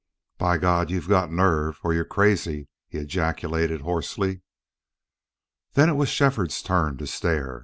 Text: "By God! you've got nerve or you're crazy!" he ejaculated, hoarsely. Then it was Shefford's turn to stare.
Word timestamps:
"By 0.39 0.57
God! 0.57 0.89
you've 0.89 1.07
got 1.07 1.31
nerve 1.31 1.79
or 1.83 1.93
you're 1.93 2.05
crazy!" 2.05 2.69
he 2.87 2.97
ejaculated, 2.97 3.81
hoarsely. 3.81 4.41
Then 5.73 5.89
it 5.89 5.93
was 5.95 6.09
Shefford's 6.09 6.63
turn 6.63 6.97
to 6.97 7.05
stare. 7.05 7.59